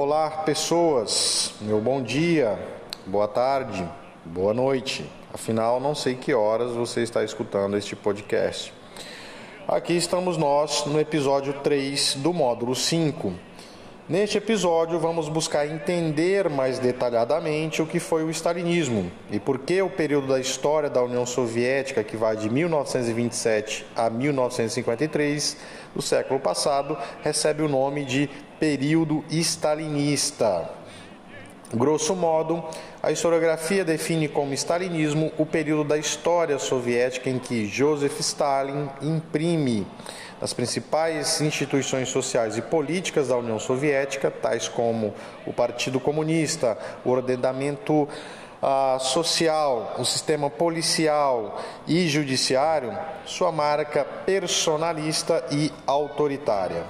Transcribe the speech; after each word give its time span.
Olá, 0.00 0.30
pessoas. 0.30 1.54
Meu 1.60 1.80
bom 1.80 2.00
dia, 2.00 2.56
boa 3.04 3.26
tarde, 3.26 3.84
boa 4.24 4.54
noite. 4.54 5.04
Afinal, 5.34 5.80
não 5.80 5.92
sei 5.92 6.14
que 6.14 6.32
horas 6.32 6.70
você 6.70 7.02
está 7.02 7.24
escutando 7.24 7.76
este 7.76 7.96
podcast. 7.96 8.72
Aqui 9.66 9.94
estamos 9.94 10.36
nós 10.36 10.86
no 10.86 11.00
episódio 11.00 11.52
3 11.64 12.14
do 12.14 12.32
módulo 12.32 12.76
5. 12.76 13.34
Neste 14.08 14.38
episódio, 14.38 15.00
vamos 15.00 15.28
buscar 15.28 15.66
entender 15.66 16.48
mais 16.48 16.78
detalhadamente 16.78 17.82
o 17.82 17.86
que 17.86 17.98
foi 17.98 18.22
o 18.22 18.30
stalinismo 18.30 19.10
e 19.32 19.40
por 19.40 19.58
que 19.58 19.82
o 19.82 19.90
período 19.90 20.28
da 20.28 20.38
história 20.38 20.88
da 20.88 21.02
União 21.02 21.26
Soviética, 21.26 22.04
que 22.04 22.16
vai 22.16 22.36
de 22.36 22.48
1927 22.48 23.84
a 23.96 24.08
1953 24.08 25.56
do 25.92 26.00
século 26.00 26.38
passado, 26.38 26.96
recebe 27.20 27.62
o 27.62 27.68
nome 27.68 28.04
de 28.04 28.30
período 28.58 29.24
stalinista. 29.30 30.70
Grosso 31.72 32.16
modo, 32.16 32.64
a 33.02 33.12
historiografia 33.12 33.84
define 33.84 34.26
como 34.26 34.54
stalinismo 34.54 35.30
o 35.36 35.44
período 35.44 35.84
da 35.84 35.98
história 35.98 36.58
soviética 36.58 37.28
em 37.28 37.38
que 37.38 37.66
Joseph 37.66 38.18
Stalin 38.20 38.88
imprime 39.02 39.86
nas 40.40 40.54
principais 40.54 41.40
instituições 41.40 42.08
sociais 42.08 42.56
e 42.56 42.62
políticas 42.62 43.28
da 43.28 43.36
União 43.36 43.58
Soviética, 43.58 44.30
tais 44.30 44.66
como 44.66 45.12
o 45.46 45.52
Partido 45.52 46.00
Comunista, 46.00 46.78
o 47.04 47.10
ordenamento 47.10 48.08
ah, 48.62 48.98
social, 49.00 49.94
o 49.98 50.04
sistema 50.04 50.48
policial 50.48 51.60
e 51.86 52.08
judiciário, 52.08 52.96
sua 53.26 53.52
marca 53.52 54.04
personalista 54.04 55.44
e 55.50 55.72
autoritária. 55.86 56.84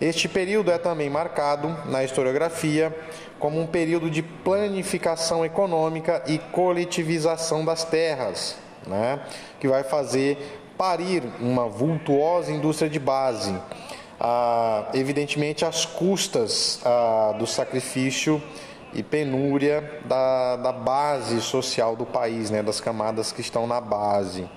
Este 0.00 0.28
período 0.28 0.70
é 0.70 0.78
também 0.78 1.08
marcado 1.08 1.68
na 1.86 2.02
historiografia 2.02 2.94
como 3.38 3.60
um 3.60 3.66
período 3.66 4.10
de 4.10 4.22
planificação 4.22 5.44
econômica 5.44 6.22
e 6.26 6.38
coletivização 6.38 7.64
das 7.64 7.84
terras, 7.84 8.56
né, 8.86 9.20
que 9.60 9.68
vai 9.68 9.84
fazer 9.84 10.60
parir 10.76 11.22
uma 11.40 11.68
vultuosa 11.68 12.50
indústria 12.50 12.90
de 12.90 12.98
base, 12.98 13.54
ah, 14.18 14.88
evidentemente 14.94 15.64
às 15.64 15.84
custas 15.84 16.80
ah, 16.84 17.34
do 17.38 17.46
sacrifício 17.46 18.42
e 18.92 19.02
penúria 19.02 20.00
da, 20.04 20.56
da 20.56 20.72
base 20.72 21.40
social 21.40 21.96
do 21.96 22.06
país, 22.06 22.50
né, 22.50 22.62
das 22.62 22.80
camadas 22.80 23.30
que 23.30 23.40
estão 23.40 23.66
na 23.66 23.80
base. 23.80 24.48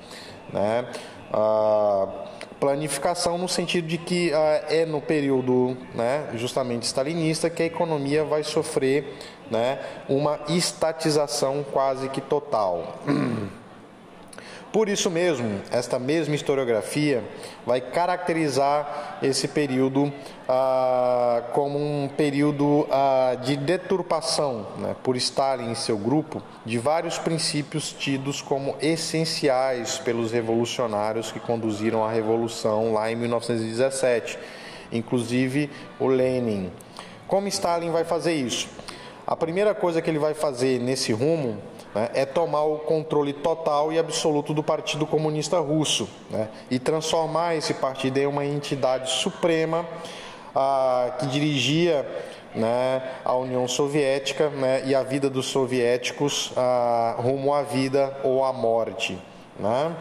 Né. 0.51 0.87
Ah, 1.31 2.26
planificação 2.59 3.37
no 3.37 3.47
sentido 3.47 3.87
de 3.87 3.97
que 3.97 4.33
ah, 4.33 4.65
é 4.69 4.85
no 4.85 5.01
período 5.01 5.77
né, 5.93 6.29
justamente 6.35 6.83
stalinista 6.83 7.49
que 7.49 7.63
a 7.63 7.65
economia 7.65 8.23
vai 8.23 8.43
sofrer 8.43 9.15
né, 9.49 9.79
uma 10.09 10.39
estatização 10.49 11.65
quase 11.71 12.09
que 12.09 12.21
total. 12.21 12.99
Por 14.71 14.89
isso 14.89 15.09
mesmo, 15.09 15.61
esta 15.71 15.97
mesma 15.97 16.35
historiografia 16.35 17.23
vai 17.65 17.79
caracterizar 17.79 19.17
esse 19.23 19.47
período 19.47 20.11
ah, 20.47 21.41
como 21.53 21.79
um 21.79 22.09
período 22.09 22.85
ah, 22.91 23.37
de 23.41 23.55
deturpação 23.55 24.67
né, 24.77 24.95
por 25.01 25.15
Stalin 25.15 25.71
e 25.71 25.75
seu 25.75 25.97
grupo 25.97 26.43
de 26.65 26.77
vários 26.77 27.17
princípios 27.17 27.93
tidos 27.93 28.41
como 28.41 28.75
essenciais 28.81 29.99
pelos 29.99 30.31
revolucionários 30.33 31.31
que 31.31 31.39
conduziram 31.39 32.03
a 32.03 32.11
revolução 32.11 32.93
lá 32.93 33.09
em 33.09 33.15
1917, 33.15 34.37
inclusive 34.91 35.69
o 35.97 36.07
Lenin. 36.07 36.71
Como 37.25 37.47
Stalin 37.47 37.89
vai 37.91 38.03
fazer 38.03 38.33
isso? 38.33 38.67
A 39.25 39.35
primeira 39.35 39.73
coisa 39.73 40.01
que 40.01 40.09
ele 40.09 40.19
vai 40.19 40.33
fazer 40.33 40.79
nesse 40.79 41.13
rumo 41.13 41.57
né, 41.97 42.11
é 42.13 42.25
tomar 42.25 42.61
o 42.61 42.77
controle 42.77 43.33
total 43.33 43.91
e 43.91 43.97
absoluto 43.97 44.53
do 44.53 44.61
Partido 44.61 45.07
Comunista 45.07 45.57
Russo 45.57 46.07
né, 46.29 46.47
e 46.69 46.77
transformar 46.77 47.55
esse 47.55 47.73
partido 47.73 48.19
em 48.19 48.27
uma 48.27 48.45
entidade 48.45 49.09
suprema 49.09 49.83
que 51.19 51.27
dirigia 51.27 52.07
né, 52.53 53.01
a 53.25 53.35
União 53.35 53.67
Soviética 53.67 54.49
né, 54.49 54.83
e 54.85 54.93
a 54.93 55.01
vida 55.01 55.27
dos 55.29 55.47
soviéticos 55.47 56.51
rumo 57.17 57.53
à 57.53 57.61
vida 57.63 58.15
ou 58.23 58.43
à 58.43 58.53
morte. 58.53 59.17
Né. 59.59 59.95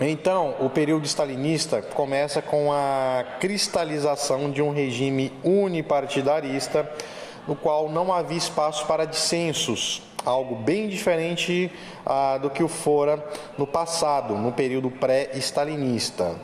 Então, 0.00 0.54
o 0.60 0.68
período 0.68 1.06
stalinista 1.06 1.82
começa 1.82 2.42
com 2.42 2.72
a 2.72 3.24
cristalização 3.38 4.50
de 4.50 4.60
um 4.60 4.72
regime 4.72 5.32
unipartidarista, 5.44 6.88
no 7.46 7.54
qual 7.54 7.88
não 7.88 8.12
havia 8.12 8.38
espaço 8.38 8.86
para 8.86 9.04
dissensos 9.04 10.02
algo 10.24 10.54
bem 10.54 10.88
diferente 10.88 11.70
ah, 12.04 12.38
do 12.38 12.50
que 12.50 12.62
o 12.62 12.68
fora 12.68 13.24
no 13.58 13.66
passado, 13.66 14.34
no 14.36 14.52
período 14.52 14.90
pré-stalinista. 14.90 16.34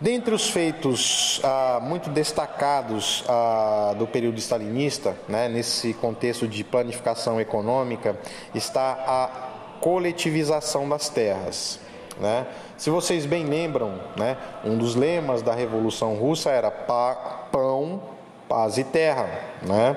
Dentre 0.00 0.34
os 0.34 0.50
feitos 0.50 1.40
ah, 1.44 1.78
muito 1.80 2.10
destacados 2.10 3.24
ah, 3.28 3.94
do 3.96 4.06
período 4.06 4.38
stalinista, 4.38 5.16
né, 5.28 5.48
nesse 5.48 5.94
contexto 5.94 6.48
de 6.48 6.64
planificação 6.64 7.40
econômica, 7.40 8.18
está 8.52 8.98
a 9.06 9.78
coletivização 9.80 10.88
das 10.88 11.08
terras. 11.08 11.78
Né? 12.18 12.46
Se 12.76 12.90
vocês 12.90 13.26
bem 13.26 13.44
lembram, 13.44 14.00
né, 14.16 14.36
um 14.64 14.76
dos 14.76 14.96
lemas 14.96 15.40
da 15.40 15.54
Revolução 15.54 16.14
Russa 16.14 16.50
era 16.50 16.70
pão, 16.70 18.02
paz 18.48 18.78
e 18.78 18.84
terra. 18.84 19.28
Né? 19.62 19.96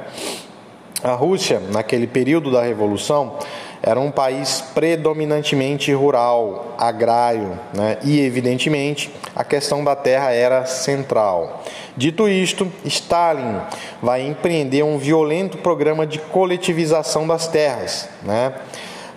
A 1.05 1.13
Rússia, 1.13 1.61
naquele 1.71 2.07
período 2.07 2.49
da 2.49 2.63
Revolução, 2.63 3.37
era 3.79 3.99
um 3.99 4.09
país 4.09 4.59
predominantemente 4.73 5.93
rural, 5.93 6.73
agrário, 6.79 7.59
né? 7.75 7.99
e, 8.03 8.19
evidentemente, 8.19 9.13
a 9.35 9.43
questão 9.43 9.83
da 9.83 9.95
terra 9.95 10.31
era 10.31 10.65
central. 10.65 11.61
Dito 11.95 12.27
isto, 12.27 12.67
Stalin 12.83 13.61
vai 14.01 14.25
empreender 14.25 14.81
um 14.81 14.97
violento 14.97 15.59
programa 15.59 16.07
de 16.07 16.17
coletivização 16.17 17.27
das 17.27 17.47
terras, 17.47 18.09
né? 18.23 18.55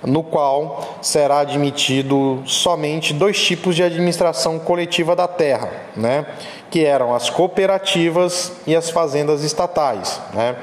no 0.05 0.23
qual 0.23 0.99
será 1.01 1.39
admitido 1.39 2.43
somente 2.45 3.15
dois 3.15 3.43
tipos 3.43 3.75
de 3.75 3.83
administração 3.83 4.59
coletiva 4.59 5.17
da 5.17 5.27
terra, 5.27 5.71
né? 5.97 6.27
que 6.71 6.85
eram 6.85 7.15
as 7.15 7.31
cooperativas 7.31 8.53
e 8.67 8.77
as 8.77 8.91
fazendas 8.91 9.43
estatais. 9.43 10.21
Né? 10.35 10.55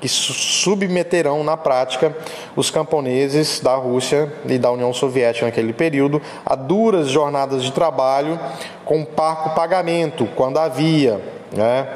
Que 0.00 0.08
submeterão 0.08 1.42
na 1.42 1.56
prática 1.56 2.16
os 2.54 2.70
camponeses 2.70 3.60
da 3.60 3.74
Rússia 3.74 4.32
e 4.46 4.58
da 4.58 4.70
União 4.70 4.92
Soviética 4.92 5.46
naquele 5.46 5.72
período 5.72 6.22
a 6.46 6.54
duras 6.54 7.08
jornadas 7.08 7.62
de 7.62 7.72
trabalho 7.72 8.38
com 8.84 9.04
parco 9.04 9.50
pagamento, 9.50 10.28
quando 10.36 10.58
havia. 10.58 11.20
Né? 11.52 11.88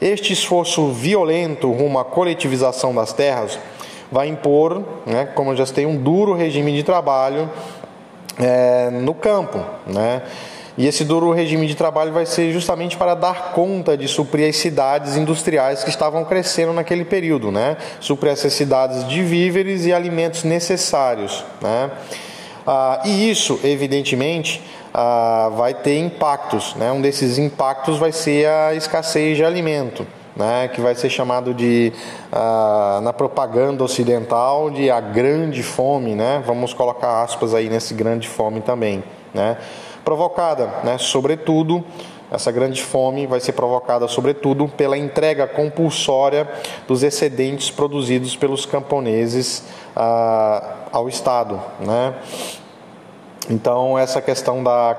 Este 0.00 0.32
esforço 0.32 0.88
violento 0.92 1.70
rumo 1.72 1.98
à 1.98 2.04
coletivização 2.04 2.94
das 2.94 3.12
terras 3.12 3.58
vai 4.12 4.28
impor, 4.28 4.82
né, 5.04 5.26
como 5.34 5.56
já 5.56 5.66
citei, 5.66 5.86
um 5.86 5.96
duro 5.96 6.34
regime 6.34 6.72
de 6.72 6.82
trabalho 6.82 7.50
é, 8.38 8.90
no 8.90 9.14
campo. 9.14 9.58
Né? 9.86 10.22
E 10.78 10.86
esse 10.86 11.04
duro 11.04 11.32
regime 11.32 11.66
de 11.66 11.74
trabalho 11.74 12.12
vai 12.12 12.26
ser 12.26 12.52
justamente 12.52 12.96
para 12.96 13.14
dar 13.14 13.52
conta 13.52 13.96
de 13.96 14.06
suprir 14.06 14.48
as 14.48 14.56
cidades 14.56 15.16
industriais 15.16 15.82
que 15.82 15.90
estavam 15.90 16.24
crescendo 16.24 16.72
naquele 16.72 17.04
período, 17.04 17.50
né? 17.50 17.78
Suprir 17.98 18.32
essas 18.32 18.52
cidades 18.52 19.08
de 19.08 19.22
víveres 19.22 19.86
e 19.86 19.92
alimentos 19.92 20.44
necessários, 20.44 21.44
né? 21.62 21.90
Ah, 22.66 23.00
e 23.04 23.30
isso, 23.30 23.60
evidentemente, 23.62 24.60
ah, 24.92 25.50
vai 25.54 25.72
ter 25.72 25.98
impactos. 25.98 26.74
Né? 26.74 26.90
Um 26.90 27.00
desses 27.00 27.38
impactos 27.38 27.96
vai 27.96 28.10
ser 28.10 28.48
a 28.48 28.74
escassez 28.74 29.36
de 29.36 29.44
alimento, 29.44 30.04
né? 30.34 30.68
que 30.68 30.80
vai 30.80 30.94
ser 30.94 31.08
chamado 31.08 31.54
de, 31.54 31.92
ah, 32.32 32.98
na 33.02 33.12
propaganda 33.12 33.84
ocidental, 33.84 34.68
de 34.68 34.90
a 34.90 35.00
grande 35.00 35.62
fome. 35.62 36.16
Né? 36.16 36.42
Vamos 36.44 36.74
colocar 36.74 37.22
aspas 37.22 37.54
aí 37.54 37.68
nesse 37.68 37.94
grande 37.94 38.26
fome 38.26 38.60
também. 38.60 39.04
Né? 39.32 39.56
Provocada, 40.06 40.68
né, 40.84 40.98
sobretudo, 40.98 41.84
essa 42.30 42.52
grande 42.52 42.80
fome 42.80 43.26
vai 43.26 43.40
ser 43.40 43.52
provocada, 43.52 44.06
sobretudo, 44.06 44.68
pela 44.68 44.96
entrega 44.96 45.48
compulsória 45.48 46.48
dos 46.86 47.02
excedentes 47.02 47.70
produzidos 47.72 48.36
pelos 48.36 48.64
camponeses 48.64 49.64
ah, 49.96 50.76
ao 50.92 51.08
Estado. 51.08 51.60
Né? 51.80 52.14
Então, 53.50 53.98
essa 53.98 54.22
questão 54.22 54.62
da 54.62 54.96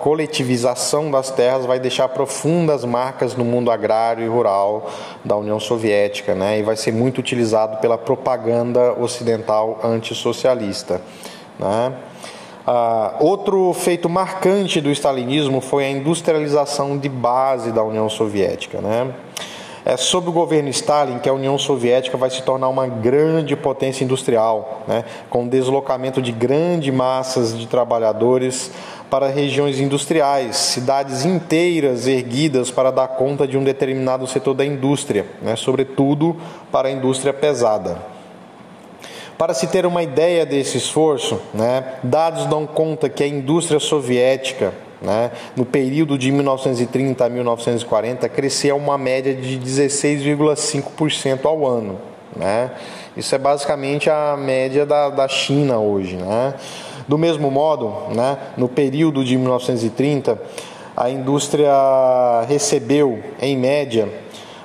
coletivização 0.00 1.10
das 1.12 1.30
terras 1.30 1.64
vai 1.64 1.78
deixar 1.78 2.08
profundas 2.08 2.84
marcas 2.84 3.36
no 3.36 3.44
mundo 3.44 3.70
agrário 3.70 4.24
e 4.24 4.28
rural 4.28 4.90
da 5.24 5.36
União 5.36 5.60
Soviética, 5.60 6.34
né? 6.34 6.58
e 6.58 6.62
vai 6.64 6.76
ser 6.76 6.92
muito 6.92 7.18
utilizado 7.18 7.78
pela 7.78 7.96
propaganda 7.96 8.92
ocidental 9.00 9.78
antissocialista. 9.84 11.00
Né? 11.56 11.92
Ah, 12.70 13.14
outro 13.18 13.72
feito 13.72 14.10
marcante 14.10 14.78
do 14.78 14.90
stalinismo 14.90 15.58
foi 15.58 15.86
a 15.86 15.90
industrialização 15.90 16.98
de 16.98 17.08
base 17.08 17.72
da 17.72 17.82
União 17.82 18.10
Soviética. 18.10 18.82
Né? 18.82 19.10
é 19.86 19.96
sob 19.96 20.28
o 20.28 20.32
governo 20.32 20.68
Stalin 20.68 21.18
que 21.18 21.30
a 21.30 21.32
União 21.32 21.56
Soviética 21.56 22.18
vai 22.18 22.28
se 22.28 22.42
tornar 22.42 22.68
uma 22.68 22.86
grande 22.86 23.56
potência 23.56 24.04
industrial, 24.04 24.82
né, 24.86 25.02
com 25.30 25.48
deslocamento 25.48 26.20
de 26.20 26.30
grandes 26.30 26.92
massas 26.92 27.58
de 27.58 27.66
trabalhadores 27.66 28.70
para 29.08 29.28
regiões 29.28 29.80
industriais, 29.80 30.56
cidades 30.56 31.24
inteiras 31.24 32.06
erguidas 32.06 32.70
para 32.70 32.90
dar 32.90 33.08
conta 33.08 33.48
de 33.48 33.56
um 33.56 33.64
determinado 33.64 34.26
setor 34.26 34.52
da 34.52 34.66
indústria, 34.66 35.24
né, 35.40 35.56
sobretudo 35.56 36.36
para 36.70 36.88
a 36.88 36.92
indústria 36.92 37.32
pesada. 37.32 38.17
Para 39.38 39.54
se 39.54 39.68
ter 39.68 39.86
uma 39.86 40.02
ideia 40.02 40.44
desse 40.44 40.78
esforço, 40.78 41.40
né, 41.54 41.94
dados 42.02 42.44
dão 42.46 42.66
conta 42.66 43.08
que 43.08 43.22
a 43.22 43.26
indústria 43.26 43.78
soviética, 43.78 44.74
né, 45.00 45.30
no 45.54 45.64
período 45.64 46.18
de 46.18 46.32
1930 46.32 47.24
a 47.24 47.28
1940, 47.28 48.28
cresceu 48.28 48.76
uma 48.76 48.98
média 48.98 49.32
de 49.32 49.56
16,5% 49.56 51.46
ao 51.46 51.64
ano. 51.64 52.00
Né? 52.34 52.72
Isso 53.16 53.32
é 53.32 53.38
basicamente 53.38 54.10
a 54.10 54.36
média 54.36 54.84
da, 54.84 55.08
da 55.08 55.28
China 55.28 55.78
hoje. 55.78 56.16
Né? 56.16 56.54
Do 57.06 57.16
mesmo 57.16 57.48
modo, 57.48 58.12
né, 58.12 58.36
no 58.56 58.68
período 58.68 59.24
de 59.24 59.36
1930, 59.36 60.36
a 60.96 61.08
indústria 61.08 61.70
recebeu, 62.48 63.22
em 63.40 63.56
média, 63.56 64.08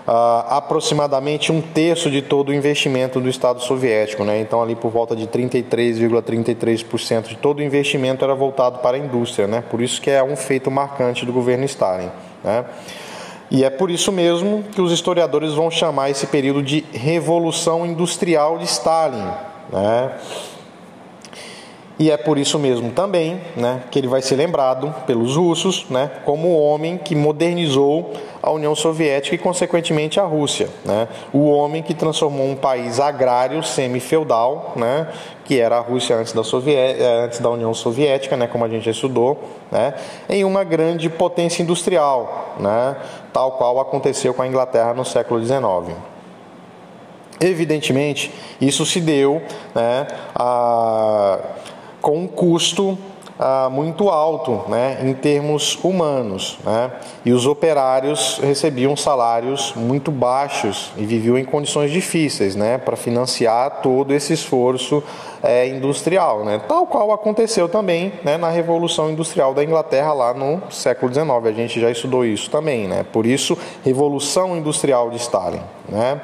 Uh, 0.05 0.43
aproximadamente 0.49 1.49
um 1.49 1.61
terço 1.61 2.11
de 2.11 2.21
todo 2.21 2.49
o 2.49 2.53
investimento 2.53 3.21
do 3.21 3.29
Estado 3.29 3.61
soviético. 3.61 4.25
Né? 4.25 4.41
Então, 4.41 4.61
ali 4.61 4.75
por 4.75 4.91
volta 4.91 5.15
de 5.15 5.25
33,33% 5.27 6.83
,33 6.83 7.27
de 7.29 7.37
todo 7.37 7.59
o 7.59 7.63
investimento 7.63 8.25
era 8.25 8.35
voltado 8.35 8.79
para 8.79 8.97
a 8.97 8.99
indústria. 8.99 9.47
Né? 9.47 9.63
Por 9.69 9.81
isso 9.81 10.01
que 10.01 10.09
é 10.09 10.21
um 10.21 10.35
feito 10.35 10.69
marcante 10.69 11.25
do 11.25 11.31
governo 11.31 11.63
Stalin. 11.63 12.09
Né? 12.43 12.65
E 13.49 13.63
é 13.63 13.69
por 13.69 13.89
isso 13.89 14.11
mesmo 14.11 14.63
que 14.73 14.81
os 14.81 14.91
historiadores 14.91 15.53
vão 15.53 15.71
chamar 15.71 16.09
esse 16.09 16.27
período 16.27 16.61
de 16.61 16.83
Revolução 16.91 17.85
Industrial 17.85 18.57
de 18.57 18.65
Stalin. 18.65 19.29
Né? 19.71 20.11
E 22.03 22.11
é 22.11 22.17
por 22.17 22.37
isso 22.37 22.59
mesmo 22.59 22.91
também 22.91 23.39
né, 23.55 23.81
que 23.89 23.97
ele 23.97 24.09
vai 24.09 24.21
ser 24.21 24.35
lembrado 24.35 24.93
pelos 25.07 25.37
russos 25.37 25.85
né, 25.89 26.11
como 26.25 26.49
o 26.49 26.61
homem 26.61 26.97
que 26.97 27.15
modernizou 27.15 28.11
a 28.41 28.51
União 28.51 28.75
Soviética 28.75 29.33
e, 29.33 29.37
consequentemente, 29.37 30.19
a 30.19 30.23
Rússia. 30.23 30.67
Né? 30.83 31.07
O 31.31 31.49
homem 31.49 31.81
que 31.81 31.93
transformou 31.93 32.45
um 32.45 32.57
país 32.57 32.99
agrário 32.99 33.63
semi-feudal, 33.63 34.73
né, 34.75 35.07
que 35.45 35.61
era 35.61 35.77
a 35.77 35.79
Rússia 35.79 36.17
antes 36.17 36.33
da, 36.33 36.41
eh, 36.69 37.23
antes 37.23 37.39
da 37.39 37.49
União 37.49 37.73
Soviética, 37.73 38.35
né, 38.35 38.47
como 38.47 38.65
a 38.65 38.67
gente 38.67 38.83
já 38.83 38.91
estudou, 38.91 39.41
né, 39.71 39.93
em 40.27 40.43
uma 40.43 40.65
grande 40.65 41.09
potência 41.09 41.63
industrial, 41.63 42.55
né, 42.59 42.97
tal 43.31 43.53
qual 43.53 43.79
aconteceu 43.79 44.33
com 44.33 44.41
a 44.41 44.47
Inglaterra 44.47 44.93
no 44.93 45.05
século 45.05 45.41
XIX. 45.41 45.95
Evidentemente, 47.39 48.29
isso 48.59 48.85
se 48.85 48.99
deu 48.99 49.41
né, 49.73 50.05
a 50.35 51.39
com 52.03 52.19
um 52.19 52.27
custo 52.27 52.97
ah, 53.39 53.69
muito 53.71 54.09
alto 54.09 54.69
né, 54.69 54.99
em 55.01 55.13
termos 55.13 55.79
humanos. 55.83 56.57
Né? 56.63 56.91
E 57.25 57.31
os 57.31 57.47
operários 57.47 58.39
recebiam 58.43 58.95
salários 58.95 59.73
muito 59.73 60.11
baixos 60.11 60.91
e 60.97 61.05
viviam 61.05 61.37
em 61.37 61.45
condições 61.45 61.91
difíceis 61.91 62.55
né, 62.57 62.77
para 62.77 62.97
financiar 62.97 63.81
todo 63.81 64.13
esse 64.13 64.33
esforço 64.33 65.01
é, 65.41 65.65
industrial, 65.67 66.43
né? 66.43 66.61
tal 66.67 66.85
qual 66.85 67.11
aconteceu 67.11 67.67
também 67.67 68.13
né, 68.23 68.37
na 68.37 68.49
Revolução 68.49 69.09
Industrial 69.09 69.53
da 69.53 69.63
Inglaterra 69.63 70.13
lá 70.13 70.33
no 70.33 70.61
século 70.69 71.11
XIX. 71.11 71.29
A 71.45 71.51
gente 71.53 71.79
já 71.79 71.89
estudou 71.89 72.25
isso 72.25 72.49
também. 72.49 72.87
Né? 72.87 73.05
Por 73.11 73.25
isso, 73.25 73.57
Revolução 73.83 74.57
Industrial 74.57 75.09
de 75.09 75.17
Stalin. 75.17 75.61
Né? 75.87 76.21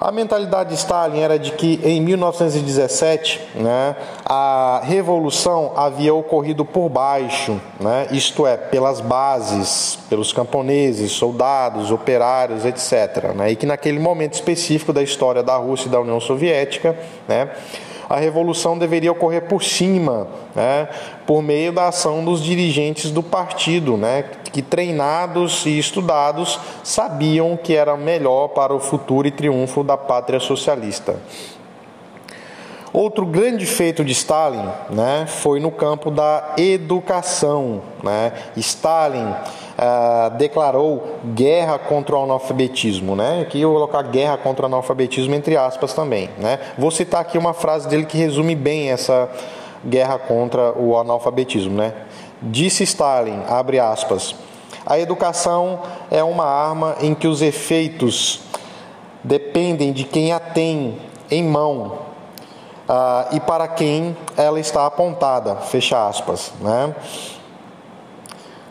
A 0.00 0.12
mentalidade 0.12 0.68
de 0.70 0.76
Stalin 0.76 1.18
era 1.18 1.38
de 1.40 1.50
que 1.52 1.80
em 1.82 2.00
1917 2.00 3.40
né, 3.56 3.96
a 4.24 4.80
revolução 4.84 5.72
havia 5.74 6.14
ocorrido 6.14 6.64
por 6.64 6.88
baixo, 6.88 7.60
né, 7.80 8.06
isto 8.12 8.46
é, 8.46 8.56
pelas 8.56 9.00
bases, 9.00 9.98
pelos 10.08 10.32
camponeses, 10.32 11.10
soldados, 11.10 11.90
operários, 11.90 12.64
etc. 12.64 13.34
Né, 13.34 13.50
e 13.50 13.56
que 13.56 13.66
naquele 13.66 13.98
momento 13.98 14.34
específico 14.34 14.92
da 14.92 15.02
história 15.02 15.42
da 15.42 15.56
Rússia 15.56 15.88
e 15.88 15.90
da 15.90 16.00
União 16.00 16.20
Soviética, 16.20 16.96
né, 17.26 17.50
a 18.08 18.16
revolução 18.16 18.78
deveria 18.78 19.12
ocorrer 19.12 19.42
por 19.42 19.62
cima, 19.62 20.26
né, 20.54 20.88
por 21.26 21.42
meio 21.42 21.72
da 21.72 21.88
ação 21.88 22.24
dos 22.24 22.42
dirigentes 22.42 23.10
do 23.10 23.22
partido, 23.22 23.96
né, 23.96 24.24
que 24.52 24.62
treinados 24.62 25.66
e 25.66 25.78
estudados 25.78 26.58
sabiam 26.82 27.56
que 27.56 27.74
era 27.74 27.96
melhor 27.96 28.48
para 28.48 28.74
o 28.74 28.80
futuro 28.80 29.28
e 29.28 29.30
triunfo 29.30 29.84
da 29.84 29.96
pátria 29.96 30.40
socialista. 30.40 31.16
Outro 32.92 33.26
grande 33.26 33.66
feito 33.66 34.02
de 34.02 34.12
Stalin 34.12 34.66
né, 34.88 35.26
foi 35.28 35.60
no 35.60 35.70
campo 35.70 36.10
da 36.10 36.54
educação. 36.56 37.82
Né? 38.02 38.32
Stalin 38.56 39.34
ah, 39.80 40.30
declarou 40.30 41.20
guerra 41.34 41.78
contra 41.78 42.16
o 42.16 42.24
analfabetismo. 42.24 43.14
Né? 43.14 43.42
Aqui 43.42 43.60
eu 43.60 43.70
vou 43.70 43.78
colocar 43.78 44.02
guerra 44.02 44.36
contra 44.36 44.64
o 44.64 44.66
analfabetismo 44.66 45.32
entre 45.36 45.56
aspas 45.56 45.94
também. 45.94 46.28
Né? 46.36 46.58
Vou 46.76 46.90
citar 46.90 47.20
aqui 47.20 47.38
uma 47.38 47.54
frase 47.54 47.88
dele 47.88 48.04
que 48.04 48.18
resume 48.18 48.56
bem 48.56 48.90
essa 48.90 49.30
guerra 49.86 50.18
contra 50.18 50.76
o 50.76 50.98
analfabetismo. 50.98 51.76
Né? 51.76 51.94
Disse 52.42 52.82
Stalin, 52.82 53.40
abre 53.48 53.78
aspas, 53.78 54.34
a 54.84 54.98
educação 54.98 55.82
é 56.10 56.24
uma 56.24 56.44
arma 56.44 56.96
em 57.00 57.14
que 57.14 57.28
os 57.28 57.40
efeitos 57.40 58.40
dependem 59.22 59.92
de 59.92 60.02
quem 60.02 60.32
a 60.32 60.40
tem 60.40 60.98
em 61.30 61.44
mão 61.44 61.98
uh, 62.88 63.32
e 63.32 63.38
para 63.38 63.68
quem 63.68 64.16
ela 64.36 64.58
está 64.58 64.86
apontada, 64.86 65.54
fecha 65.56 66.08
aspas. 66.08 66.52
Né? 66.60 66.94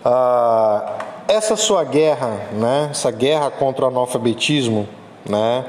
Uh, 0.07 0.89
essa 1.27 1.57
sua 1.57 1.83
guerra, 1.83 2.39
né, 2.53 2.87
essa 2.91 3.11
guerra 3.11 3.51
contra 3.51 3.83
o 3.83 3.87
analfabetismo, 3.89 4.87
né, 5.27 5.65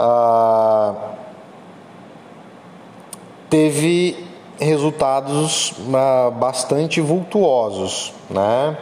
uh, 0.00 0.96
teve 3.48 4.26
resultados 4.58 5.74
bastante 6.40 7.00
vultuosos. 7.00 8.12
Né? 8.28 8.76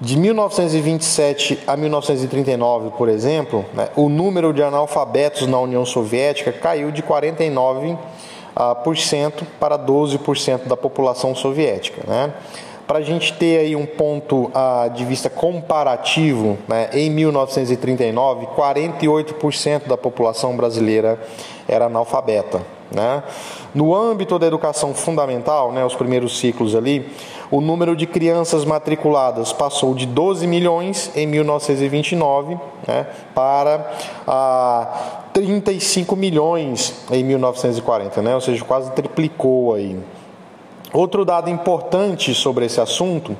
De 0.00 0.16
1927 0.16 1.58
a 1.66 1.76
1939, 1.76 2.92
por 2.96 3.08
exemplo, 3.10 3.66
né, 3.74 3.88
o 3.94 4.08
número 4.08 4.54
de 4.54 4.62
analfabetos 4.62 5.46
na 5.46 5.58
União 5.58 5.84
Soviética 5.84 6.52
caiu 6.52 6.90
de 6.90 7.02
49% 7.02 7.98
ah, 7.98 7.98
por 7.98 7.98
cento 7.98 8.19
para 9.58 9.78
12% 9.78 10.66
da 10.66 10.76
população 10.76 11.34
soviética. 11.34 12.02
Né? 12.06 12.32
Para 12.86 12.98
a 12.98 13.02
gente 13.02 13.32
ter 13.34 13.58
aí 13.60 13.76
um 13.76 13.86
ponto 13.86 14.50
ah, 14.52 14.88
de 14.92 15.04
vista 15.04 15.30
comparativo, 15.30 16.58
né, 16.66 16.90
em 16.92 17.08
1939, 17.08 18.46
48% 18.46 19.86
da 19.86 19.96
população 19.96 20.56
brasileira 20.56 21.20
era 21.68 21.86
analfabeta. 21.86 22.60
Né? 22.90 23.22
No 23.72 23.94
âmbito 23.94 24.36
da 24.38 24.46
educação 24.48 24.92
fundamental, 24.92 25.70
né, 25.70 25.84
os 25.84 25.94
primeiros 25.94 26.40
ciclos 26.40 26.74
ali, 26.74 27.08
o 27.50 27.60
número 27.60 27.94
de 27.94 28.06
crianças 28.06 28.64
matriculadas 28.64 29.52
passou 29.52 29.94
de 29.94 30.06
12 30.06 30.46
milhões 30.46 31.10
em 31.14 31.26
1929 31.26 32.58
né, 32.86 33.06
para 33.34 33.88
ah, 34.26 35.19
35 35.32 36.16
milhões 36.16 36.94
em 37.10 37.22
1940, 37.24 38.22
né, 38.22 38.34
ou 38.34 38.40
seja, 38.40 38.64
quase 38.64 38.90
triplicou 38.92 39.74
aí. 39.74 39.98
Outro 40.92 41.24
dado 41.24 41.48
importante 41.48 42.34
sobre 42.34 42.66
esse 42.66 42.80
assunto 42.80 43.36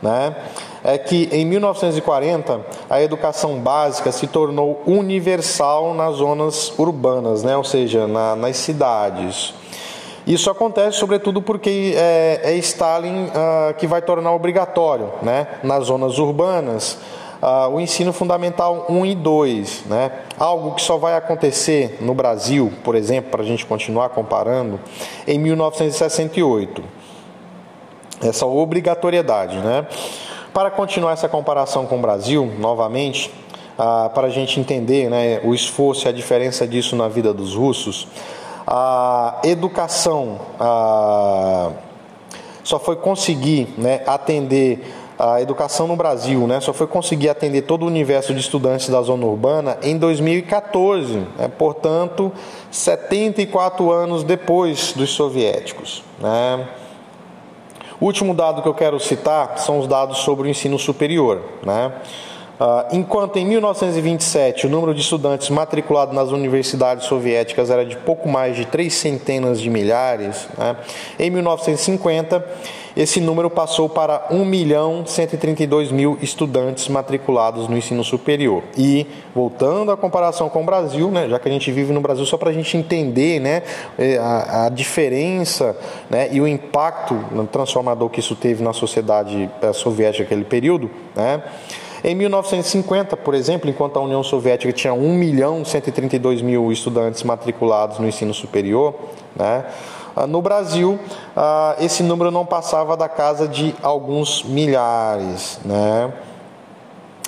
né, 0.00 0.34
é 0.82 0.96
que 0.96 1.28
em 1.32 1.44
1940 1.44 2.60
a 2.88 3.02
educação 3.02 3.58
básica 3.58 4.10
se 4.10 4.26
tornou 4.26 4.82
universal 4.86 5.92
nas 5.94 6.16
zonas 6.16 6.72
urbanas, 6.78 7.42
né, 7.42 7.56
ou 7.56 7.64
seja, 7.64 8.06
na, 8.06 8.34
nas 8.34 8.56
cidades. 8.56 9.54
Isso 10.26 10.50
acontece 10.50 10.98
sobretudo 10.98 11.42
porque 11.42 11.94
é, 11.96 12.40
é 12.42 12.54
Stalin 12.56 13.24
uh, 13.24 13.74
que 13.76 13.86
vai 13.86 14.00
tornar 14.00 14.32
obrigatório 14.32 15.10
né, 15.22 15.46
nas 15.62 15.84
zonas 15.84 16.18
urbanas 16.18 16.98
uh, 17.42 17.68
o 17.68 17.80
ensino 17.80 18.12
fundamental 18.12 18.86
1 18.88 19.06
e 19.06 19.14
2. 19.14 19.84
Né, 19.86 20.12
algo 20.38 20.72
que 20.74 20.82
só 20.82 20.96
vai 20.96 21.16
acontecer 21.16 21.98
no 22.00 22.14
Brasil, 22.14 22.72
por 22.82 22.94
exemplo, 22.94 23.30
para 23.30 23.42
a 23.42 23.44
gente 23.44 23.64
continuar 23.66 24.10
comparando, 24.10 24.80
em 25.26 25.38
1968. 25.38 26.82
Essa 28.22 28.46
obrigatoriedade. 28.46 29.58
Né. 29.58 29.86
Para 30.52 30.70
continuar 30.70 31.12
essa 31.12 31.28
comparação 31.28 31.86
com 31.86 31.98
o 31.98 32.00
Brasil, 32.00 32.50
novamente, 32.58 33.30
uh, 33.78 34.08
para 34.10 34.28
a 34.28 34.30
gente 34.30 34.58
entender 34.60 35.10
né, 35.10 35.40
o 35.42 35.54
esforço 35.54 36.06
e 36.06 36.08
a 36.08 36.12
diferença 36.12 36.66
disso 36.66 36.94
na 36.96 37.08
vida 37.08 37.32
dos 37.32 37.54
russos 37.54 38.06
a 38.66 39.40
educação 39.44 40.40
a, 40.58 41.70
só 42.62 42.78
foi 42.78 42.96
conseguir 42.96 43.74
né, 43.76 44.02
atender 44.06 44.92
a 45.18 45.40
educação 45.40 45.86
no 45.86 45.96
Brasil, 45.96 46.46
né, 46.46 46.60
só 46.60 46.72
foi 46.72 46.86
conseguir 46.86 47.28
atender 47.28 47.62
todo 47.62 47.84
o 47.84 47.86
universo 47.86 48.34
de 48.34 48.40
estudantes 48.40 48.88
da 48.88 49.00
zona 49.02 49.24
urbana 49.26 49.78
em 49.82 49.96
2014, 49.96 51.18
né, 51.38 51.48
portanto, 51.56 52.32
74 52.70 53.90
anos 53.92 54.24
depois 54.24 54.92
dos 54.92 55.10
soviéticos. 55.10 56.02
Né. 56.20 56.66
O 58.00 58.06
último 58.06 58.34
dado 58.34 58.60
que 58.60 58.68
eu 58.68 58.74
quero 58.74 58.98
citar 58.98 59.56
são 59.58 59.78
os 59.78 59.86
dados 59.86 60.18
sobre 60.18 60.48
o 60.48 60.50
ensino 60.50 60.78
superior. 60.78 61.40
Né. 61.62 61.92
Uh, 62.54 62.96
enquanto 62.96 63.36
em 63.36 63.44
1927 63.44 64.68
o 64.68 64.70
número 64.70 64.94
de 64.94 65.00
estudantes 65.00 65.50
matriculados 65.50 66.14
nas 66.14 66.30
universidades 66.30 67.06
soviéticas 67.06 67.68
era 67.68 67.84
de 67.84 67.96
pouco 67.96 68.28
mais 68.28 68.56
de 68.56 68.64
três 68.64 68.94
centenas 68.94 69.60
de 69.60 69.68
milhares, 69.68 70.46
né? 70.56 70.76
em 71.18 71.30
1950 71.30 72.46
esse 72.96 73.20
número 73.20 73.50
passou 73.50 73.88
para 73.88 74.26
1 74.30 74.44
milhão 74.44 75.04
132 75.04 75.90
mil 75.90 76.16
estudantes 76.22 76.88
matriculados 76.88 77.68
no 77.68 77.76
ensino 77.76 78.04
superior. 78.04 78.62
E, 78.76 79.06
voltando 79.34 79.90
à 79.90 79.96
comparação 79.96 80.48
com 80.48 80.62
o 80.62 80.64
Brasil, 80.64 81.10
né, 81.10 81.28
já 81.28 81.38
que 81.38 81.48
a 81.48 81.52
gente 81.52 81.72
vive 81.72 81.92
no 81.92 82.00
Brasil, 82.00 82.24
só 82.24 82.36
para 82.36 82.50
a 82.50 82.52
gente 82.52 82.76
entender 82.76 83.40
né, 83.40 83.62
é, 83.98 84.16
a, 84.18 84.66
a 84.66 84.68
diferença 84.68 85.76
né, 86.08 86.28
e 86.30 86.40
o 86.40 86.46
impacto 86.46 87.18
transformador 87.50 88.08
que 88.10 88.20
isso 88.20 88.36
teve 88.36 88.62
na 88.62 88.72
sociedade 88.72 89.50
é, 89.60 89.72
soviética 89.72 90.24
naquele 90.24 90.44
período, 90.44 90.90
né, 91.16 91.42
em 92.04 92.14
1950, 92.14 93.16
por 93.16 93.34
exemplo, 93.34 93.68
enquanto 93.70 93.98
a 93.98 94.02
União 94.02 94.22
Soviética 94.22 94.70
tinha 94.74 94.92
1 94.92 95.14
milhão 95.14 95.64
132 95.64 96.42
mil 96.42 96.70
estudantes 96.70 97.22
matriculados 97.22 97.98
no 97.98 98.06
ensino 98.06 98.34
superior, 98.34 98.94
né, 99.34 99.64
no 100.28 100.40
Brasil, 100.40 100.98
ah, 101.36 101.76
esse 101.80 102.02
número 102.02 102.30
não 102.30 102.46
passava 102.46 102.96
da 102.96 103.08
casa 103.08 103.48
de 103.48 103.74
alguns 103.82 104.44
milhares. 104.44 105.58
Né? 105.64 106.12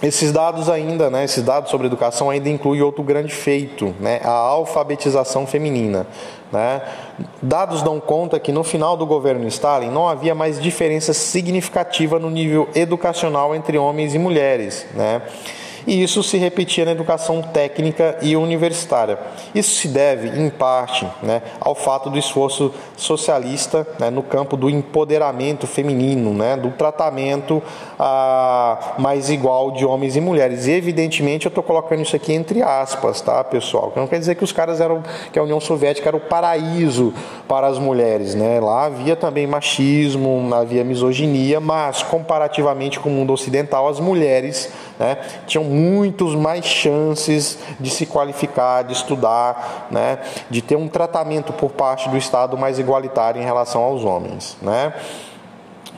Esses 0.02 0.30
dados 0.30 0.68
ainda, 0.68 1.08
né, 1.08 1.24
esses 1.24 1.42
dados 1.42 1.70
sobre 1.70 1.86
educação 1.86 2.28
ainda 2.28 2.50
incluem 2.50 2.82
outro 2.82 3.02
grande 3.02 3.32
feito, 3.32 3.94
né, 3.98 4.20
a 4.22 4.30
alfabetização 4.30 5.46
feminina. 5.46 6.06
Né? 6.52 6.82
Dados 7.40 7.82
dão 7.82 7.98
conta 7.98 8.38
que 8.38 8.52
no 8.52 8.62
final 8.62 8.96
do 8.96 9.06
governo 9.06 9.48
Stalin 9.48 9.90
não 9.90 10.06
havia 10.06 10.34
mais 10.34 10.60
diferença 10.60 11.14
significativa 11.14 12.18
no 12.18 12.28
nível 12.28 12.68
educacional 12.74 13.54
entre 13.54 13.78
homens 13.78 14.14
e 14.14 14.18
mulheres. 14.18 14.86
Né? 14.94 15.22
E 15.86 16.02
isso 16.02 16.22
se 16.22 16.36
repetia 16.36 16.84
na 16.84 16.90
educação 16.92 17.40
técnica 17.42 18.18
e 18.20 18.36
universitária. 18.36 19.18
Isso 19.54 19.76
se 19.76 19.88
deve, 19.88 20.28
em 20.28 20.50
parte, 20.50 21.06
né, 21.22 21.42
ao 21.60 21.74
fato 21.74 22.10
do 22.10 22.18
esforço 22.18 22.74
socialista 22.96 23.86
né, 23.98 24.10
no 24.10 24.22
campo 24.22 24.56
do 24.56 24.68
empoderamento 24.68 25.66
feminino, 25.66 26.32
né, 26.32 26.56
do 26.56 26.70
tratamento 26.70 27.62
ah, 27.98 28.94
mais 28.98 29.30
igual 29.30 29.70
de 29.70 29.84
homens 29.84 30.16
e 30.16 30.20
mulheres. 30.20 30.66
E, 30.66 30.72
evidentemente, 30.72 31.46
eu 31.46 31.50
estou 31.50 31.62
colocando 31.62 32.02
isso 32.02 32.16
aqui 32.16 32.32
entre 32.32 32.62
aspas, 32.62 33.20
tá, 33.20 33.42
pessoal? 33.44 33.92
Não 33.94 34.06
quer 34.06 34.18
dizer 34.18 34.34
que 34.34 34.44
os 34.44 34.52
caras 34.52 34.80
eram, 34.80 35.02
que 35.32 35.38
a 35.38 35.42
União 35.42 35.60
Soviética 35.60 36.08
era 36.08 36.16
o 36.16 36.20
paraíso 36.20 37.14
para 37.48 37.66
as 37.66 37.78
mulheres, 37.78 38.34
né? 38.34 38.60
Lá 38.60 38.86
havia 38.86 39.14
também 39.14 39.46
machismo, 39.46 40.52
havia 40.54 40.84
misoginia, 40.84 41.60
mas 41.60 42.02
comparativamente 42.02 42.98
com 42.98 43.08
o 43.08 43.12
mundo 43.12 43.32
ocidental, 43.32 43.88
as 43.88 44.00
mulheres 44.00 44.72
né, 44.98 45.18
tinham 45.46 45.64
muitos 45.76 46.34
mais 46.34 46.64
chances 46.64 47.58
de 47.78 47.90
se 47.90 48.06
qualificar, 48.06 48.82
de 48.82 48.94
estudar, 48.94 49.88
né, 49.90 50.18
de 50.48 50.62
ter 50.62 50.76
um 50.76 50.88
tratamento 50.88 51.52
por 51.52 51.70
parte 51.70 52.08
do 52.08 52.16
Estado 52.16 52.56
mais 52.56 52.78
igualitário 52.78 53.40
em 53.40 53.44
relação 53.44 53.82
aos 53.82 54.02
homens. 54.02 54.56
Né. 54.62 54.94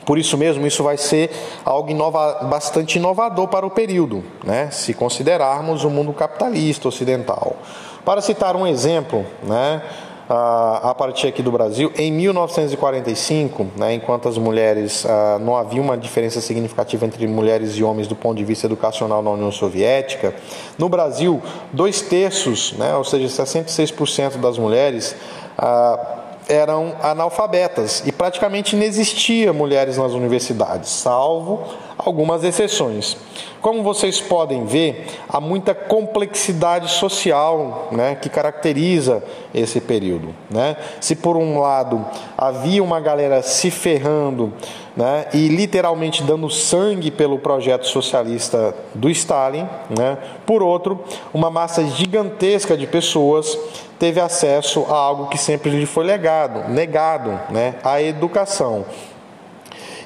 Por 0.05 0.17
isso 0.17 0.37
mesmo, 0.37 0.65
isso 0.67 0.83
vai 0.83 0.97
ser 0.97 1.31
algo 1.63 1.89
inova, 1.89 2.43
bastante 2.43 2.97
inovador 2.97 3.47
para 3.47 3.65
o 3.65 3.69
período, 3.69 4.23
né, 4.43 4.69
se 4.71 4.93
considerarmos 4.93 5.83
o 5.83 5.89
mundo 5.89 6.11
capitalista 6.11 6.87
ocidental. 6.87 7.55
Para 8.03 8.21
citar 8.21 8.55
um 8.55 8.65
exemplo, 8.65 9.25
né, 9.43 9.81
a 10.29 10.93
partir 10.93 11.27
aqui 11.27 11.41
do 11.41 11.51
Brasil. 11.51 11.91
Em 11.97 12.11
1945, 12.11 13.67
né, 13.75 13.95
enquanto 13.95 14.29
as 14.29 14.37
mulheres 14.37 15.03
ah, 15.05 15.39
não 15.41 15.57
havia 15.57 15.81
uma 15.81 15.97
diferença 15.97 16.39
significativa 16.39 17.03
entre 17.05 17.25
mulheres 17.25 17.75
e 17.75 17.83
homens 17.83 18.07
do 18.07 18.15
ponto 18.15 18.37
de 18.37 18.45
vista 18.45 18.67
educacional 18.67 19.23
na 19.23 19.31
União 19.31 19.51
Soviética, 19.51 20.35
no 20.77 20.87
Brasil, 20.87 21.41
dois 21.73 22.01
terços, 22.01 22.73
né, 22.73 22.95
ou 22.95 23.03
seja, 23.03 23.43
66% 23.43 24.37
das 24.37 24.59
mulheres 24.59 25.15
ah, 25.57 26.17
eram 26.47 26.95
analfabetas 27.01 28.03
e 28.05 28.11
praticamente 28.11 28.75
não 28.75 28.83
existia 28.83 29.51
mulheres 29.51 29.97
nas 29.97 30.11
universidades, 30.11 30.89
salvo 30.89 31.63
algumas 31.99 32.45
exceções. 32.45 33.17
Como 33.61 33.83
vocês 33.83 34.21
podem 34.21 34.65
ver, 34.65 35.05
há 35.27 35.41
muita 35.41 35.75
complexidade 35.75 36.89
social 36.91 37.89
né, 37.91 38.15
que 38.15 38.29
caracteriza 38.29 39.21
esse 39.53 39.81
período. 39.81 40.33
Né? 40.49 40.77
Se 41.01 41.13
por 41.13 41.35
um 41.35 41.59
lado 41.59 42.05
havia 42.37 42.81
uma 42.81 43.01
galera 43.01 43.41
se 43.41 43.69
ferrando 43.69 44.53
né, 44.95 45.25
e 45.33 45.49
literalmente 45.49 46.23
dando 46.23 46.49
sangue 46.49 47.11
pelo 47.11 47.37
projeto 47.37 47.85
socialista 47.85 48.73
do 48.95 49.09
Stalin, 49.09 49.67
né, 49.89 50.17
por 50.45 50.63
outro, 50.63 51.03
uma 51.33 51.49
massa 51.49 51.85
gigantesca 51.85 52.77
de 52.77 52.87
pessoas 52.87 53.57
teve 53.99 54.21
acesso 54.21 54.85
a 54.89 54.95
algo 54.95 55.27
que 55.27 55.37
sempre 55.37 55.69
lhe 55.69 55.85
foi 55.85 56.05
legado, 56.05 56.69
negado, 56.71 57.37
né, 57.49 57.75
a 57.83 58.01
educação. 58.01 58.85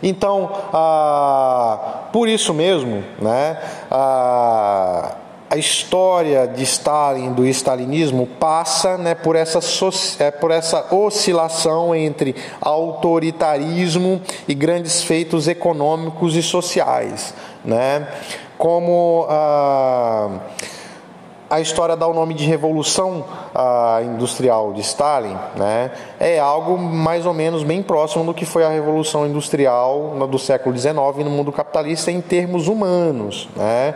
Então, 0.04 0.52
ah, 0.74 2.10
por 2.12 2.28
isso 2.28 2.54
mesmo, 2.54 3.02
né, 3.22 3.58
ah, 3.90 5.16
a 5.50 5.58
história 5.58 6.46
de 6.48 6.62
Stalin, 6.64 7.32
do 7.32 7.46
stalinismo, 7.46 8.28
passa 8.28 8.98
né, 8.98 9.16
por, 9.16 9.36
essa, 9.36 9.60
é, 10.20 10.30
por 10.30 10.52
essa 10.52 10.94
oscilação 10.94 11.96
entre 11.96 12.36
autoritarismo 12.60 14.20
e 14.48 14.54
grandes 14.54 15.04
feitos 15.04 15.48
econômicos 15.48 16.36
e 16.36 16.42
sociais. 16.42 17.34
Né? 17.64 18.08
Como. 18.58 19.26
Ah, 19.30 20.40
a 21.54 21.62
história 21.62 21.96
dá 21.96 22.08
o 22.08 22.16
nome 22.16 22.34
de 22.34 22.46
revolução 22.46 23.24
uh, 23.54 24.04
industrial 24.04 24.74
de 24.74 24.82
Stalin, 24.82 25.38
né, 25.56 25.92
é 26.20 26.40
algo 26.40 26.80
mais 26.80 27.28
ou 27.28 27.34
menos 27.34 27.62
bem 27.62 27.84
próximo 27.84 28.24
do 28.24 28.34
que 28.34 28.44
foi 28.44 28.64
a 28.64 28.70
revolução 28.70 29.28
industrial 29.28 30.28
do 30.28 30.40
século 30.40 30.76
XIX 30.76 30.96
no 31.18 31.30
mundo 31.30 31.52
capitalista 31.52 32.12
em 32.12 32.22
termos 32.22 32.68
humanos, 32.68 33.48
né, 33.56 33.94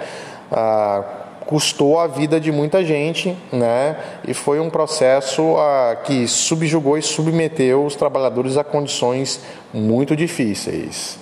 uh, 0.52 1.04
custou 1.48 2.00
a 2.00 2.06
vida 2.06 2.40
de 2.40 2.52
muita 2.52 2.86
gente, 2.86 3.36
né, 3.52 3.98
e 4.28 4.36
foi 4.36 4.60
um 4.60 4.70
processo 4.70 5.42
uh, 5.42 5.98
que 6.04 6.28
subjugou 6.28 6.96
e 6.96 7.02
submeteu 7.02 7.84
os 7.84 7.96
trabalhadores 7.96 8.56
a 8.56 8.64
condições 8.64 9.42
muito 9.74 10.16
difíceis. 10.16 11.18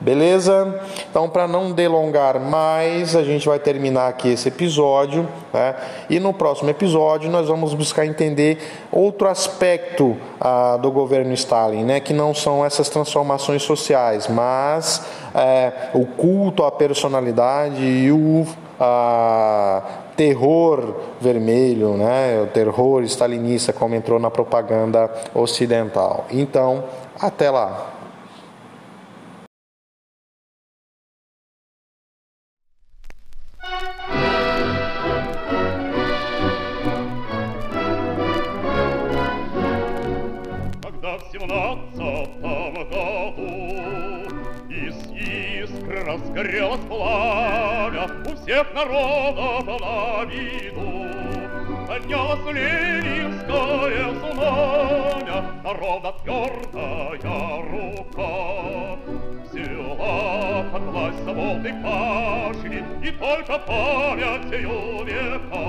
Beleza? 0.00 0.80
Então, 1.10 1.28
para 1.28 1.48
não 1.48 1.72
delongar 1.72 2.38
mais, 2.38 3.16
a 3.16 3.24
gente 3.24 3.48
vai 3.48 3.58
terminar 3.58 4.06
aqui 4.06 4.28
esse 4.28 4.46
episódio. 4.46 5.28
Né? 5.52 5.74
E 6.08 6.20
no 6.20 6.32
próximo 6.32 6.70
episódio, 6.70 7.28
nós 7.28 7.48
vamos 7.48 7.74
buscar 7.74 8.06
entender 8.06 8.58
outro 8.92 9.26
aspecto 9.26 10.16
ah, 10.40 10.76
do 10.76 10.92
governo 10.92 11.32
Stalin, 11.32 11.82
né? 11.82 11.98
que 11.98 12.12
não 12.12 12.32
são 12.32 12.64
essas 12.64 12.88
transformações 12.88 13.62
sociais, 13.64 14.28
mas 14.28 15.04
é, 15.34 15.72
o 15.92 16.06
culto 16.06 16.62
à 16.62 16.70
personalidade 16.70 17.82
e 17.82 18.12
o 18.12 18.46
ah, 18.78 19.82
terror 20.16 20.94
vermelho, 21.20 21.96
né? 21.96 22.40
o 22.40 22.46
terror 22.46 23.02
stalinista, 23.02 23.72
como 23.72 23.96
entrou 23.96 24.20
na 24.20 24.30
propaganda 24.30 25.10
ocidental. 25.34 26.24
Então, 26.30 26.84
até 27.20 27.50
lá. 27.50 27.97
Разгорелось 46.08 46.80
пламя 46.88 48.06
У 48.26 48.34
всех 48.36 48.74
народов 48.74 49.80
на 49.80 50.24
виду. 50.24 51.06
Поднялась 51.86 52.46
ленинское 52.46 54.08
знамя 54.20 55.38
Народа 55.62 56.14
твердая 56.22 57.18
рука. 57.70 58.96
Взяла 59.44 60.64
под 60.72 60.82
власть 60.82 61.22
свободы 61.24 61.72
башни 61.84 62.84
И 63.02 63.10
только 63.10 63.58
памятью 63.58 65.04
века. 65.04 65.66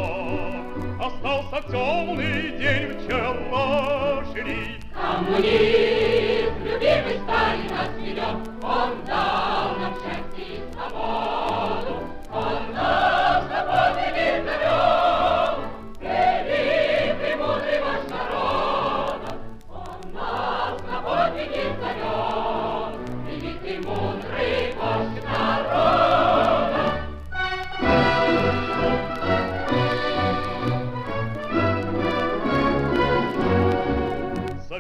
Остался 1.04 1.60
темный 1.70 2.58
день 2.58 2.98
вчерашний. 3.00 4.80
Коммунист, 4.94 6.39